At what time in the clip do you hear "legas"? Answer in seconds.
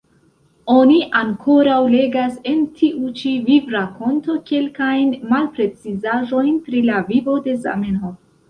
1.95-2.39